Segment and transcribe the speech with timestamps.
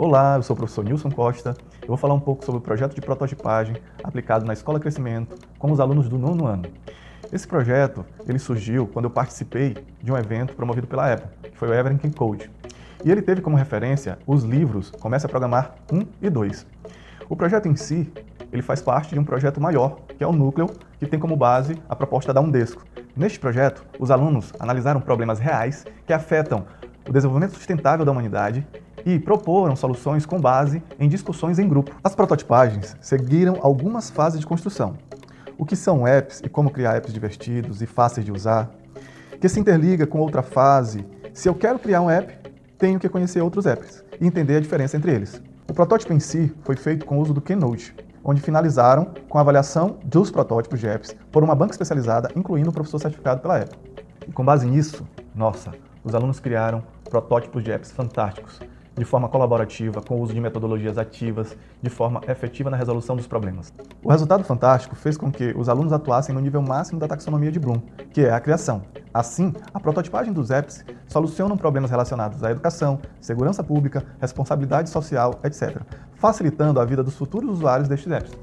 [0.00, 1.56] Olá, eu sou o professor Nilson Costa.
[1.82, 3.74] Eu vou falar um pouco sobre o projeto de prototipagem
[4.04, 6.66] aplicado na Escola Crescimento com os alunos do nono ano.
[7.32, 11.68] Esse projeto ele surgiu quando eu participei de um evento promovido pela Apple, que foi
[11.68, 12.48] o Everything Code.
[13.04, 16.64] E ele teve como referência os livros Comece a Programar 1 e 2.
[17.28, 18.08] O projeto em si,
[18.52, 21.76] ele faz parte de um projeto maior, que é o Núcleo, que tem como base
[21.88, 22.84] a proposta da Undesco.
[23.16, 26.66] Neste projeto, os alunos analisaram problemas reais que afetam
[27.08, 28.64] o desenvolvimento sustentável da humanidade
[29.04, 31.94] e proporam soluções com base em discussões em grupo.
[32.02, 34.96] As prototipagens seguiram algumas fases de construção.
[35.56, 38.70] O que são apps e como criar apps divertidos e fáceis de usar,
[39.40, 41.04] que se interliga com outra fase.
[41.32, 42.32] Se eu quero criar um app,
[42.78, 45.42] tenho que conhecer outros apps e entender a diferença entre eles.
[45.68, 49.40] O protótipo em si foi feito com o uso do Keynote, onde finalizaram com a
[49.40, 53.78] avaliação dos protótipos de apps por uma banca especializada, incluindo o professor certificado pela Apple.
[54.26, 55.72] E com base nisso, nossa,
[56.04, 58.60] os alunos criaram protótipos de apps fantásticos,
[58.98, 63.26] de forma colaborativa, com o uso de metodologias ativas, de forma efetiva na resolução dos
[63.26, 63.72] problemas.
[64.02, 67.58] O resultado fantástico fez com que os alunos atuassem no nível máximo da taxonomia de
[67.58, 67.80] Bloom,
[68.12, 68.82] que é a criação.
[69.14, 75.80] Assim, a prototipagem dos apps soluciona problemas relacionados à educação, segurança pública, responsabilidade social, etc.,
[76.16, 78.36] facilitando a vida dos futuros usuários destes apps.